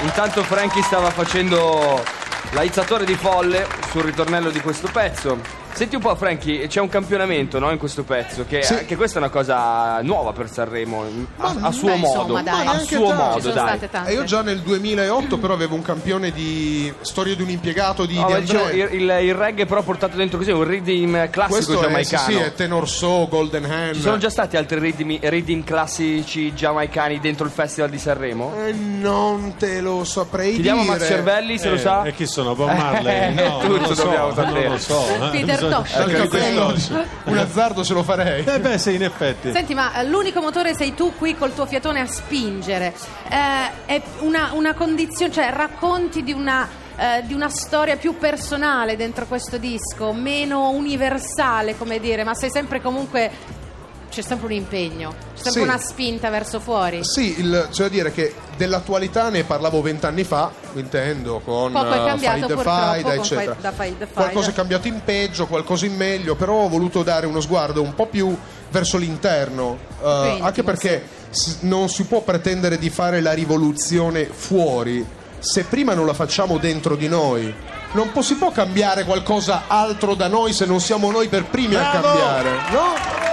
Intanto 0.00 0.42
Frankie 0.42 0.82
stava 0.82 1.10
facendo 1.10 2.04
l'aizzatore 2.50 3.06
di 3.06 3.14
folle 3.14 3.66
sul 3.90 4.02
ritornello 4.02 4.50
di 4.50 4.60
questo 4.60 4.88
pezzo. 4.92 5.63
Senti 5.74 5.96
un 5.96 6.02
po', 6.02 6.14
Frankie, 6.14 6.68
c'è 6.68 6.80
un 6.80 6.88
campionamento 6.88 7.58
no, 7.58 7.70
in 7.72 7.78
questo 7.78 8.04
pezzo, 8.04 8.44
che, 8.48 8.62
Sì. 8.62 8.84
che 8.84 8.94
questa 8.94 9.16
è 9.18 9.22
una 9.22 9.30
cosa 9.30 10.00
nuova 10.02 10.32
per 10.32 10.48
Sanremo, 10.48 11.04
a, 11.38 11.54
a 11.62 11.72
suo 11.72 11.88
beh, 11.88 11.96
modo. 11.96 12.20
insomma, 12.20 12.42
dai. 12.42 12.66
a 12.66 12.78
suo 12.78 13.08
dai. 13.08 13.16
modo, 13.16 13.50
dai. 13.50 13.52
state 13.68 13.90
tante. 13.90 14.10
E 14.10 14.14
io 14.14 14.22
già 14.24 14.42
nel 14.42 14.60
2008 14.60 15.36
però 15.38 15.52
avevo 15.54 15.74
un 15.74 15.82
campione 15.82 16.30
di 16.30 16.92
storia 17.00 17.34
di 17.34 17.42
un 17.42 17.50
impiegato 17.50 18.06
di, 18.06 18.14
No, 18.18 18.26
di 18.28 18.40
dicevo, 18.42 18.68
il, 18.70 18.88
il- 19.02 19.18
il 19.24 19.34
reggae 19.34 19.66
però 19.66 19.82
portato 19.82 20.16
dentro 20.16 20.38
così, 20.38 20.52
un 20.52 20.62
rhythm 20.62 21.28
classico 21.30 21.54
Questo 21.54 21.72
è, 21.72 21.76
sì, 21.76 21.80
giamaicano. 21.82 22.24
sì, 22.28 22.34
è 22.36 22.54
Tenor 22.54 22.88
So, 22.88 23.26
Golden 23.28 23.64
Hand. 23.64 23.94
Ci 23.94 24.00
sono 24.00 24.18
già 24.18 24.30
stati 24.30 24.56
altri 24.56 24.78
rhythm, 24.78 25.18
rhythm 25.20 25.64
classici 25.64 26.54
giamaicani 26.54 27.18
dentro 27.18 27.46
il 27.46 27.50
Festival 27.52 27.90
di 27.90 27.98
Sanremo? 27.98 28.52
Eh, 28.64 28.72
non 28.72 29.54
te 29.58 29.80
lo 29.80 30.04
saprei 30.04 30.52
Chiediamo 30.54 30.80
a 30.80 30.84
dire. 30.84 30.96
Max 30.98 31.06
Cervelli 31.08 31.58
se 31.58 31.68
lo 31.68 31.74
Eh, 31.74 31.78
sa. 31.78 32.02
E 32.04 32.14
chi 32.14 32.26
sono? 32.26 32.54
Bob 32.54 32.68
Marley? 32.76 33.34
No, 33.44 33.58
Tutto 33.58 33.66
non 33.76 33.88
lo 33.88 33.94
so, 33.94 34.04
non 34.42 34.68
lo 34.70 34.78
so. 34.78 35.04
eh. 35.24 35.30
Peter 35.30 35.62
Dal 35.68 35.84
Ecco, 36.10 36.22
cappello, 36.28 36.66
questo- 36.66 37.04
un 37.24 37.38
azzardo 37.38 37.84
ce 37.84 37.92
lo 37.94 38.02
farei. 38.02 38.44
Eh 38.44 38.60
beh, 38.60 38.78
sì, 38.78 38.94
in 38.94 39.02
effetti. 39.04 39.52
Senti, 39.52 39.74
ma 39.74 39.94
eh, 39.94 40.04
l'unico 40.06 40.40
motore 40.40 40.74
sei 40.74 40.94
tu 40.94 41.12
qui 41.16 41.36
col 41.36 41.54
tuo 41.54 41.66
fiatone 41.66 42.00
a 42.00 42.06
spingere. 42.06 42.94
Eh, 43.28 43.84
è 43.86 44.02
una, 44.20 44.50
una 44.54 44.74
condizione, 44.74 45.32
cioè 45.32 45.50
racconti 45.50 46.22
di 46.22 46.32
una, 46.32 46.66
eh, 46.96 47.22
di 47.26 47.34
una 47.34 47.48
storia 47.48 47.96
più 47.96 48.16
personale 48.18 48.96
dentro 48.96 49.26
questo 49.26 49.58
disco, 49.58 50.12
meno 50.12 50.70
universale, 50.70 51.76
come 51.76 51.98
dire, 52.00 52.24
ma 52.24 52.34
sei 52.34 52.50
sempre 52.50 52.80
comunque. 52.80 53.62
C'è 54.10 54.22
sempre 54.22 54.46
un 54.46 54.52
impegno, 54.52 55.12
c'è 55.34 55.42
sempre 55.42 55.62
Sì. 55.62 55.66
una 55.68 55.78
spinta 55.78 56.30
verso 56.30 56.60
fuori. 56.60 57.02
Sì, 57.02 57.40
il- 57.40 57.66
c'è 57.72 57.82
da 57.82 57.88
dire 57.88 58.12
che 58.12 58.32
dell'attualità 58.56 59.28
ne 59.28 59.42
parlavo 59.42 59.82
vent'anni 59.82 60.22
fa, 60.22 60.52
intendo, 60.78 61.40
con 61.44 61.72
Poco 61.72 61.90
è 61.92 62.00
eh, 62.00 62.04
cambiato, 62.04 62.46
Fight 62.48 62.56
the 62.56 62.62
Fight, 62.62 63.06
eccetera. 63.18 63.52
Fight- 63.54 63.60
da 63.60 63.72
Fight 63.72 63.98
the 63.98 64.04
Fight. 64.06 64.12
Qualcosa 64.14 64.50
è 64.50 64.52
cambiato 64.52 64.88
in 64.88 65.00
peggio, 65.04 65.46
qualcosa 65.46 65.86
in 65.86 65.96
meglio, 65.96 66.34
però 66.34 66.54
ho 66.54 66.68
voluto 66.68 67.02
dare 67.02 67.26
uno 67.26 67.40
sguardo 67.40 67.82
un 67.82 67.94
po' 67.94 68.06
più 68.06 68.36
verso 68.70 68.96
l'interno, 68.98 69.78
eh, 70.02 70.38
anche 70.40 70.62
perché 70.62 71.02
s- 71.30 71.58
non 71.60 71.88
si 71.88 72.04
può 72.04 72.20
pretendere 72.22 72.78
di 72.78 72.90
fare 72.90 73.20
la 73.20 73.32
rivoluzione 73.32 74.24
fuori 74.24 75.04
se 75.38 75.64
prima 75.64 75.92
non 75.94 76.06
la 76.06 76.14
facciamo 76.14 76.56
dentro 76.58 76.96
di 76.96 77.06
noi. 77.08 77.54
Non 77.92 78.10
po- 78.12 78.22
si 78.22 78.34
può 78.36 78.50
cambiare 78.50 79.04
qualcosa 79.04 79.64
altro 79.68 80.14
da 80.14 80.26
noi 80.26 80.52
se 80.52 80.64
non 80.64 80.80
siamo 80.80 81.10
noi 81.10 81.28
per 81.28 81.44
primi 81.44 81.74
a 81.76 81.90
cambiare, 81.90 82.50
no? 82.72 83.32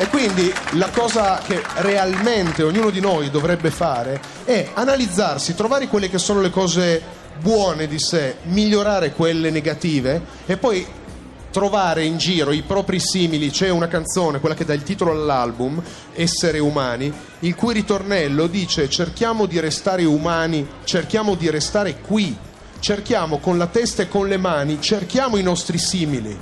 E 0.00 0.06
quindi 0.06 0.52
la 0.74 0.90
cosa 0.90 1.40
che 1.44 1.60
realmente 1.78 2.62
ognuno 2.62 2.90
di 2.90 3.00
noi 3.00 3.30
dovrebbe 3.30 3.72
fare 3.72 4.20
è 4.44 4.70
analizzarsi, 4.74 5.56
trovare 5.56 5.88
quelle 5.88 6.08
che 6.08 6.18
sono 6.18 6.40
le 6.40 6.50
cose 6.50 7.02
buone 7.40 7.88
di 7.88 7.98
sé, 7.98 8.36
migliorare 8.44 9.10
quelle 9.12 9.50
negative 9.50 10.22
e 10.46 10.56
poi 10.56 10.86
trovare 11.50 12.04
in 12.04 12.16
giro 12.16 12.52
i 12.52 12.62
propri 12.62 13.00
simili. 13.00 13.50
C'è 13.50 13.70
una 13.70 13.88
canzone, 13.88 14.38
quella 14.38 14.54
che 14.54 14.64
dà 14.64 14.72
il 14.72 14.84
titolo 14.84 15.10
all'album, 15.10 15.82
Essere 16.14 16.60
umani, 16.60 17.12
il 17.40 17.56
cui 17.56 17.74
ritornello 17.74 18.46
dice 18.46 18.88
cerchiamo 18.88 19.46
di 19.46 19.58
restare 19.58 20.04
umani, 20.04 20.64
cerchiamo 20.84 21.34
di 21.34 21.50
restare 21.50 21.98
qui, 22.00 22.36
cerchiamo 22.78 23.38
con 23.38 23.58
la 23.58 23.66
testa 23.66 24.02
e 24.02 24.08
con 24.08 24.28
le 24.28 24.36
mani, 24.36 24.80
cerchiamo 24.80 25.38
i 25.38 25.42
nostri 25.42 25.76
simili. 25.76 26.38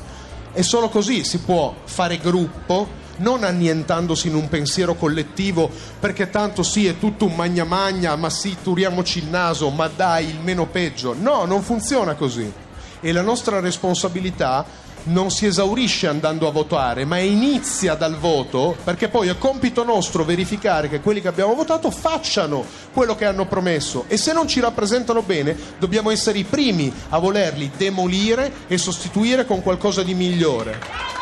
E 0.52 0.62
solo 0.62 0.90
così 0.90 1.24
si 1.24 1.38
può 1.38 1.74
fare 1.84 2.18
gruppo, 2.18 3.04
non 3.18 3.44
annientandosi 3.44 4.28
in 4.28 4.34
un 4.34 4.48
pensiero 4.48 4.94
collettivo, 4.94 5.70
perché 6.00 6.30
tanto 6.30 6.62
sì, 6.62 6.86
è 6.86 6.98
tutto 6.98 7.26
un 7.26 7.34
magna 7.34 7.64
magna, 7.64 8.16
ma 8.16 8.30
sì, 8.30 8.56
turiamoci 8.62 9.18
il 9.18 9.26
naso, 9.26 9.70
ma 9.70 9.88
dai, 9.88 10.28
il 10.28 10.40
meno 10.40 10.66
peggio. 10.66 11.14
No, 11.18 11.44
non 11.44 11.62
funziona 11.62 12.14
così. 12.14 12.52
E 13.00 13.12
la 13.12 13.22
nostra 13.22 13.60
responsabilità 13.60 14.84
non 15.06 15.30
si 15.30 15.46
esaurisce 15.46 16.06
andando 16.06 16.48
a 16.48 16.50
votare, 16.50 17.04
ma 17.04 17.18
inizia 17.18 17.94
dal 17.94 18.16
voto, 18.16 18.76
perché 18.82 19.08
poi 19.08 19.28
è 19.28 19.38
compito 19.38 19.84
nostro 19.84 20.24
verificare 20.24 20.88
che 20.88 21.00
quelli 21.00 21.20
che 21.20 21.28
abbiamo 21.28 21.54
votato 21.54 21.90
facciano 21.90 22.64
quello 22.92 23.14
che 23.14 23.24
hanno 23.24 23.46
promesso 23.46 24.04
e 24.08 24.16
se 24.16 24.32
non 24.32 24.48
ci 24.48 24.60
rappresentano 24.60 25.22
bene 25.22 25.56
dobbiamo 25.78 26.10
essere 26.10 26.38
i 26.38 26.44
primi 26.44 26.92
a 27.10 27.18
volerli 27.18 27.70
demolire 27.76 28.52
e 28.66 28.78
sostituire 28.78 29.44
con 29.44 29.62
qualcosa 29.62 30.02
di 30.02 30.14
migliore. 30.14 31.15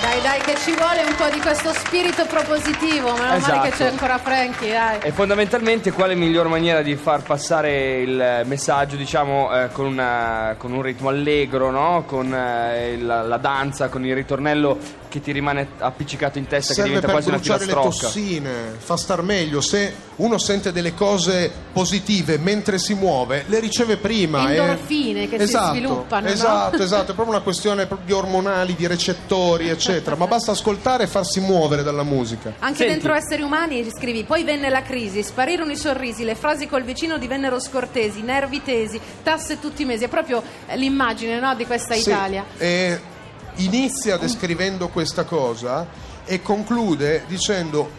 Dai, 0.00 0.20
dai, 0.22 0.40
che 0.40 0.54
ci 0.56 0.74
vuole 0.74 1.04
un 1.04 1.14
po' 1.14 1.28
di 1.30 1.38
questo 1.40 1.72
spirito 1.74 2.24
propositivo. 2.26 3.12
Meno 3.12 3.22
male 3.26 3.36
Esatto. 3.36 3.68
che 3.68 3.70
c'è 3.76 3.86
ancora 3.86 4.18
Frankie, 4.18 4.72
dai. 4.72 4.98
E 5.02 5.12
fondamentalmente 5.12 5.92
quale 5.92 6.14
miglior 6.14 6.48
maniera 6.48 6.80
di 6.82 6.96
far 6.96 7.22
passare 7.22 8.00
il 8.00 8.42
messaggio, 8.46 8.96
diciamo, 8.96 9.52
eh, 9.54 9.68
con, 9.72 9.84
una- 9.86 10.54
con 10.58 10.72
un 10.72 10.80
ritmo 10.82 11.10
allegro, 11.10 11.70
no? 11.70 12.04
Con 12.06 12.32
eh, 12.34 12.92
il- 12.94 13.04
la, 13.06 13.36
danza, 13.36 13.88
con 13.88 14.04
il 14.04 14.14
ritornello 14.14 14.78
che 15.10 15.20
ti 15.20 15.32
rimane 15.32 15.70
appiccicato 15.78 16.38
in 16.38 16.46
testa, 16.46 16.68
che 16.68 16.82
Serve 16.82 16.88
diventa 17.00 17.06
per 17.08 17.16
quasi 17.16 17.28
una 17.30 17.38
bruciare 17.38 17.64
le 17.64 17.70
filastrocca. 17.72 18.06
tossine, 18.06 18.52
fa 18.78 18.96
star 18.96 19.22
meglio. 19.22 19.60
Se 19.60 19.92
uno 20.16 20.38
sente 20.38 20.70
delle 20.72 20.94
cose 20.94 21.50
positive 21.72 22.38
mentre 22.38 22.78
si 22.78 22.94
muove, 22.94 23.44
le 23.48 23.58
riceve 23.60 23.96
prima. 23.96 24.48
e- 24.50 24.56
Endorfine 24.56 25.28
che 25.28 25.36
si 25.38 25.42
Esatto, 25.44 25.70
sviluppano, 25.74 26.26
no? 26.26 26.32
Esatto, 26.32 26.82
esatto, 26.82 27.10
è 27.10 27.14
proprio 27.14 27.34
una 27.34 27.40
questione 27.42 27.86
proprio 27.86 28.06
di 28.06 28.12
ormonali, 28.12 28.74
di 28.76 28.86
recettori, 28.86 29.68
eccetera. 29.68 29.88
Ma 30.16 30.26
basta 30.26 30.52
ascoltare 30.52 31.04
e 31.04 31.06
farsi 31.06 31.40
muovere 31.40 31.82
dalla 31.82 32.02
musica. 32.02 32.54
Anche 32.58 32.76
Senti. 32.78 32.92
dentro 32.92 33.14
Esseri 33.14 33.42
Umani 33.42 33.88
scrivi, 33.90 34.24
poi 34.24 34.44
venne 34.44 34.68
la 34.68 34.82
crisi, 34.82 35.22
sparirono 35.22 35.70
i 35.70 35.76
sorrisi, 35.76 36.24
le 36.24 36.34
frasi 36.34 36.66
col 36.66 36.82
vicino 36.82 37.18
divennero 37.18 37.58
scortesi, 37.58 38.22
nervi 38.22 38.62
tesi, 38.62 39.00
tasse 39.22 39.58
tutti 39.58 39.82
i 39.82 39.84
mesi. 39.84 40.04
È 40.04 40.08
proprio 40.08 40.42
eh, 40.66 40.76
l'immagine 40.76 41.38
no, 41.40 41.54
di 41.54 41.66
questa 41.66 41.94
Sì, 41.94 42.08
Italia. 42.08 42.44
e 42.56 43.00
inizia 43.56 44.16
descrivendo 44.16 44.88
questa 44.88 45.24
cosa 45.24 45.86
e 46.24 46.42
conclude 46.42 47.24
dicendo, 47.26 47.90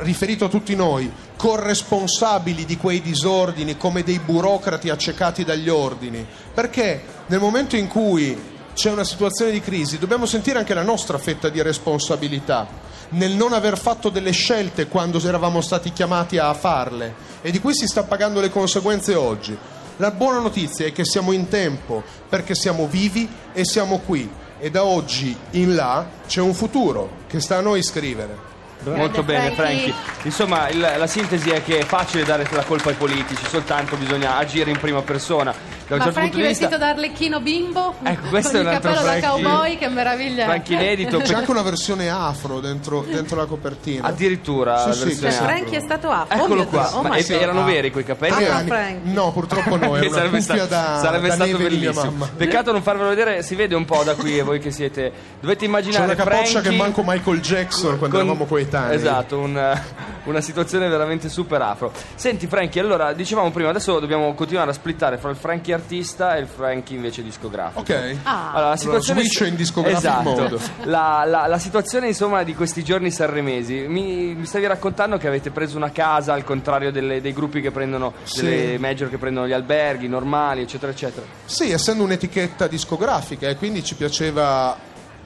riferito 0.00 0.44
a 0.46 0.48
tutti 0.48 0.74
noi, 0.74 1.10
corresponsabili 1.36 2.64
di 2.64 2.76
quei 2.76 3.00
disordini 3.00 3.76
come 3.76 4.02
dei 4.02 4.18
burocrati 4.18 4.90
accecati 4.90 5.44
dagli 5.44 5.68
ordini. 5.68 6.26
Perché 6.52 7.02
nel 7.26 7.40
momento 7.40 7.76
in 7.76 7.88
cui 7.88 8.50
c'è 8.74 8.90
una 8.90 9.04
situazione 9.04 9.50
di 9.50 9.60
crisi 9.60 9.98
dobbiamo 9.98 10.26
sentire 10.26 10.58
anche 10.58 10.74
la 10.74 10.82
nostra 10.82 11.18
fetta 11.18 11.48
di 11.48 11.60
responsabilità 11.60 12.66
nel 13.10 13.32
non 13.32 13.52
aver 13.52 13.78
fatto 13.78 14.08
delle 14.08 14.30
scelte 14.30 14.86
quando 14.86 15.20
eravamo 15.20 15.60
stati 15.60 15.92
chiamati 15.92 16.38
a 16.38 16.52
farle 16.54 17.14
e 17.42 17.50
di 17.50 17.60
cui 17.60 17.74
si 17.74 17.86
sta 17.86 18.04
pagando 18.04 18.40
le 18.40 18.48
conseguenze 18.48 19.14
oggi. 19.14 19.54
La 19.98 20.10
buona 20.12 20.38
notizia 20.38 20.86
è 20.86 20.92
che 20.92 21.04
siamo 21.04 21.32
in 21.32 21.48
tempo 21.48 22.02
perché 22.26 22.54
siamo 22.54 22.86
vivi 22.86 23.28
e 23.52 23.66
siamo 23.66 23.98
qui 23.98 24.30
e 24.58 24.70
da 24.70 24.84
oggi 24.84 25.36
in 25.50 25.74
là 25.74 26.06
c'è 26.26 26.40
un 26.40 26.54
futuro 26.54 27.16
che 27.26 27.38
sta 27.40 27.58
a 27.58 27.60
noi 27.60 27.82
scrivere. 27.82 28.50
Molto 28.84 29.22
bene. 29.22 29.54
Frankie. 29.54 29.92
Insomma, 30.22 30.68
il- 30.70 30.80
la 30.80 31.06
sintesi 31.06 31.50
è 31.50 31.62
che 31.62 31.80
è 31.80 31.84
facile 31.84 32.24
dare 32.24 32.48
la 32.50 32.64
colpa 32.64 32.88
ai 32.88 32.96
politici, 32.96 33.44
soltanto 33.48 33.96
bisogna 33.96 34.36
agire 34.38 34.70
in 34.70 34.78
prima 34.78 35.02
persona. 35.02 35.54
Da 35.92 35.98
un 35.98 35.98
Ma 35.98 36.04
certo 36.04 36.20
punto 36.20 36.36
Frankie 36.36 36.42
di 36.42 36.48
vista, 36.48 36.68
vestito 36.68 36.78
da 36.78 36.88
arlecchino 36.88 37.40
bimbo, 37.40 37.94
Ecco, 38.02 38.28
questo 38.28 38.48
con 38.50 38.56
è 38.56 38.60
il 38.62 38.66
un 38.66 38.72
altro 38.72 38.90
cappello 38.92 39.06
da 39.12 39.18
Frankie. 39.20 39.42
cowboy, 39.42 39.76
che 39.78 39.88
meraviglia. 39.88 40.44
Frankie 40.44 40.74
inedito, 40.74 41.18
C'è 41.18 41.34
anche 41.34 41.50
una 41.50 41.62
versione 41.62 42.08
afro 42.08 42.60
dentro, 42.60 43.04
dentro 43.06 43.36
la 43.36 43.44
copertina. 43.44 44.06
addirittura 44.08 44.78
Sì, 44.78 44.86
la 44.88 45.10
sì, 45.10 45.26
afro. 45.26 45.44
Frankie 45.44 45.76
è 45.76 45.80
stato 45.80 46.10
afro. 46.10 46.34
Oh 46.38 46.44
Eccolo 46.44 46.54
mio 46.54 46.66
qua, 46.66 46.96
oh 46.96 47.02
ma 47.02 47.18
erano 47.18 47.64
veri 47.64 47.90
quei 47.90 48.04
capelli? 48.04 48.44
Ah. 48.44 48.64
Frankie. 48.64 49.12
No, 49.12 49.32
purtroppo 49.32 49.76
no, 49.76 49.96
è 49.96 50.06
una 50.06 50.10
sarebbe 50.10 50.40
stato, 50.40 50.66
da, 50.66 50.98
sarebbe 51.02 51.28
da 51.28 51.34
stato 51.34 51.56
bellissimo. 51.58 52.28
Peccato 52.36 52.72
non 52.72 52.82
farvelo 52.82 53.08
vedere, 53.10 53.42
si 53.42 53.54
vede 53.54 53.74
un 53.74 53.84
po' 53.84 54.02
da 54.02 54.14
qui 54.14 54.38
e 54.38 54.42
voi 54.42 54.60
che 54.60 54.70
siete. 54.70 55.12
Dovete 55.40 55.60
C'è 55.60 55.66
immaginare 55.66 56.04
una 56.04 56.14
capoccia 56.14 56.44
Frankie 56.60 56.70
che 56.70 56.76
manco 56.76 57.02
Michael 57.04 57.40
Jackson 57.40 57.98
quando 57.98 58.16
con- 58.16 58.24
eravamo 58.26 58.46
coetanei. 58.46 58.96
Esatto, 58.96 59.38
un, 59.38 59.80
una 60.24 60.40
situazione 60.40 60.88
veramente 60.88 61.28
super 61.28 61.60
afro. 61.62 61.92
Senti 62.14 62.46
Frankie, 62.46 62.80
allora 62.80 63.12
dicevamo 63.12 63.50
prima, 63.50 63.70
adesso 63.70 63.98
dobbiamo 63.98 64.34
continuare 64.34 64.70
a 64.70 64.72
splittare 64.74 65.18
fra 65.18 65.30
il 65.30 65.36
Frankie 65.36 65.74
artista 65.74 66.36
e 66.36 66.40
il 66.40 66.46
Frankie 66.46 66.96
invece 66.96 67.22
discografico. 67.22 67.80
Ok. 67.80 68.16
Ah. 68.22 68.52
Allora, 68.52 68.68
la 68.70 68.76
situazione 68.76 69.20
switch 69.22 69.48
in 69.48 69.56
discografic 69.56 69.98
esatto. 69.98 70.60
La, 70.84 71.24
la- 71.26 71.46
la 71.46 71.58
situazione 71.58 72.06
insomma 72.08 72.42
di 72.42 72.54
questi 72.54 72.82
giorni 72.84 73.10
sanremesi 73.10 73.84
mi, 73.88 74.34
mi 74.34 74.46
stavi 74.46 74.66
raccontando 74.66 75.16
che 75.18 75.26
avete 75.26 75.50
preso 75.50 75.76
una 75.76 75.90
casa 75.90 76.32
al 76.32 76.44
contrario 76.44 76.90
delle- 76.92 77.20
dei 77.20 77.32
gruppi 77.32 77.60
che 77.60 77.70
prendono 77.70 78.12
Sì. 78.22 78.42
delle 78.42 78.78
major 78.78 79.08
che 79.10 79.18
prendono 79.18 79.46
gli 79.46 79.52
alberghi 79.52 80.08
normali 80.08 80.62
eccetera 80.62 80.92
eccetera 80.92 81.26
Sì, 81.44 81.70
essendo 81.70 82.04
un'etichetta 82.04 82.66
discografica 82.66 83.48
e 83.48 83.56
quindi 83.56 83.82
ci 83.84 83.94
piaceva, 83.94 84.76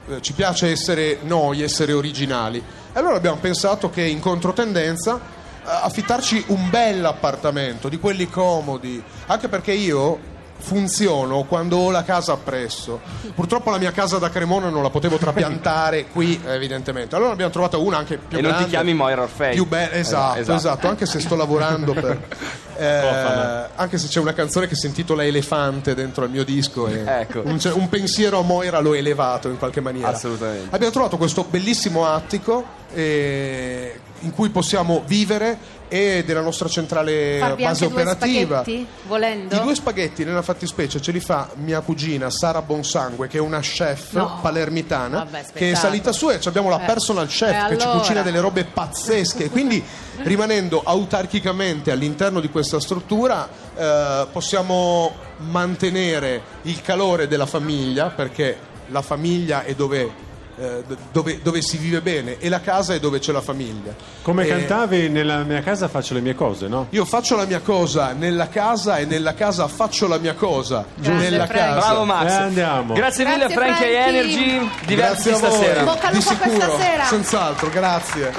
eh, 0.09 0.21
ci 0.23 0.33
piace 0.33 0.71
essere 0.71 1.19
noi, 1.23 1.63
essere 1.63 1.93
originali. 1.93 2.63
E 2.97 2.99
allora 2.99 3.17
abbiamo 3.17 3.37
pensato 3.37 3.91
che 3.91 4.01
in 4.03 4.21
controtendenza 4.21 5.17
eh, 5.17 5.21
affittarci 5.65 6.45
un 6.47 6.71
bel 6.71 7.05
appartamento, 7.05 7.91
di 7.91 7.99
quelli 7.99 8.27
comodi, 8.27 9.03
anche 9.27 9.49
perché 9.49 9.73
io 9.73 10.19
funziono 10.59 11.45
quando 11.45 11.77
ho 11.77 11.91
la 11.91 12.03
casa 12.03 12.33
appresso. 12.33 13.01
Purtroppo 13.35 13.71
la 13.71 13.79
mia 13.79 13.93
casa 13.93 14.19
da 14.19 14.31
Cremona 14.31 14.69
non 14.69 14.83
la 14.83 14.91
potevo 14.91 15.17
trapiantare 15.17 16.07
qui, 16.13 16.41
eh, 16.45 16.55
evidentemente. 16.55 17.15
Allora 17.17 17.33
abbiamo 17.33 17.51
trovato 17.53 17.83
una 17.83 17.99
anche 17.99 18.19
più 18.19 18.39
e 18.39 18.41
non 18.41 18.51
grande. 18.51 18.65
ti 18.67 18.71
chiami 18.71 18.95
Moira 18.95 19.23
Orfei 19.23 19.55
Più 19.55 19.67
bella, 19.67 19.93
esatto, 19.93 20.39
Eh, 20.39 20.55
esatto, 20.55 20.89
anche 20.89 21.07
se 21.07 21.21
sto 21.21 21.37
lavorando 21.37 21.93
per... 21.93 22.19
eh, 22.77 23.69
anche 23.75 23.99
se 23.99 24.09
c'è 24.09 24.21
una 24.21 24.33
canzone 24.33 24.67
che 24.67 24.75
si 24.75 24.87
intitola 24.87 25.25
Elefante 25.25 25.95
dentro 25.95 26.25
al 26.25 26.31
mio 26.31 26.45
disco 26.45 26.89
e 26.89 27.03
Ecco. 27.07 27.43
un, 27.45 27.59
cioè, 27.61 27.73
un 27.73 27.89
pensiero 27.89 28.39
a 28.41 28.43
Moira 28.43 28.81
l'ho 28.81 28.95
elevato 28.95 29.49
in 29.49 29.59
qualche 29.59 29.81
maniera. 29.81 30.09
Assolutamente. 30.09 30.75
Abbiamo 30.75 30.93
trovato 30.93 31.17
questo 31.17 31.45
bellissimo 31.49 32.07
attico 32.07 32.65
eh, 32.93 34.01
in 34.21 34.33
cui 34.33 34.49
possiamo 34.51 35.03
vivere 35.07 35.75
e 35.89 36.25
della 36.27 36.41
nostra 36.41 36.69
centrale 36.69 37.37
Farvi 37.39 37.63
base 37.63 37.85
operativa. 37.85 38.63
spaghetti, 38.63 38.87
volendo? 39.07 39.55
I 39.55 39.61
due 39.61 39.75
spaghetti 39.77 40.25
nella 40.25 40.43
fattispecie 40.43 41.01
ce 41.01 41.13
li 41.13 41.21
fa 41.21 41.49
mia 41.57 41.81
cugina 41.81 42.29
Sara 42.29 42.61
Bonsangue, 42.61 43.29
che 43.29 43.39
è 43.39 43.41
una 43.41 43.61
chef 43.61 44.13
No. 44.15 44.39
palermitana, 44.43 45.19
Vabbè, 45.19 45.45
che 45.55 45.71
è 45.71 45.75
salita 45.75 46.11
su 46.11 46.29
e 46.31 46.41
ci 46.41 46.49
abbiamo 46.49 46.69
la 46.71 46.83
Eh. 46.83 46.87
personal 46.87 47.29
chef 47.29 47.51
E 47.51 47.69
che 47.69 47.79
ci 47.79 47.85
allora? 47.87 48.01
cucina 48.01 48.23
delle 48.23 48.41
robe 48.41 48.65
pazzesche. 48.65 49.49
Quindi, 49.51 49.81
rimanendo 50.23 50.83
autarchicamente 50.85 51.93
all'interno 51.93 52.41
di 52.41 52.49
questa 52.49 52.81
struttura, 52.81 53.49
eh, 53.77 54.27
possiamo 54.33 55.15
mantenere 55.39 56.43
il 56.63 56.83
calore 56.83 57.29
della 57.29 57.47
famiglia, 57.47 58.07
perché 58.09 58.59
la 58.89 59.03
famiglia 59.03 59.63
è 59.63 59.75
dove. 59.75 60.25
Eh, 60.59 60.83
dove, 61.13 61.41
dove 61.43 61.61
si 61.63 61.77
vive 61.77 62.01
bene 62.01 62.39
e 62.39 62.49
la 62.49 62.61
casa 62.61 62.95
è 62.95 62.99
dove 63.01 63.19
c'è 63.19 63.33
la 63.33 63.41
famiglia. 63.43 63.95
Come 64.23 64.45
E- 64.45 64.49
cantavi 64.49 65.09
nella 65.09 65.43
mia 65.45 65.61
casa 65.63 65.87
faccio 65.89 66.15
le 66.15 66.21
mie 66.21 66.35
cose, 66.35 66.67
no? 66.69 66.87
io 66.91 67.05
faccio 67.05 67.37
la 67.37 67.45
mia 67.45 67.61
cosa 67.61 68.13
nella 68.13 68.49
casa 68.49 68.97
e 68.99 69.05
nella 69.05 69.35
casa 69.35 69.67
faccio 69.69 70.07
la 70.09 70.19
mia 70.19 70.35
cosa 70.35 70.85
Grande 70.95 71.29
nella 71.31 71.47
Frank. 71.47 71.75
casa. 71.75 71.87
bravo 71.89 72.05
Max 72.05 72.31
Eh, 72.31 72.35
andiamo. 72.35 72.95
grazie 72.95 73.25
mille 73.25 73.37
Grazie, 73.47 73.57
Frankie 73.57 73.87
Frankie. 73.87 74.21
Energy 74.21 74.71
divertiti 74.87 74.95
Grazie 74.95 75.33
a 75.33 75.39
voi, 75.39 75.51
stasera 75.51 75.83
Bocca 75.85 76.07
al 76.09 76.15
di 76.15 76.23
lupo 76.25 76.31
sicuro, 76.45 76.79
senz'altro, 77.05 77.69
grazie. 77.71 78.33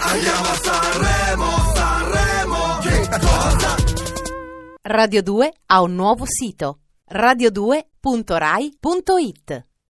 Andiamo 0.00 0.48
a 0.48 0.54
Sanremo, 0.62 1.46
Sanremo, 1.74 2.78
che 2.80 3.08
cosa? 3.20 3.74
Radio 4.82 5.22
2 5.22 5.52
ha 5.66 5.80
un 5.82 5.94
nuovo 5.94 6.24
sito 6.26 6.78
radio2.rai.it 7.12 9.66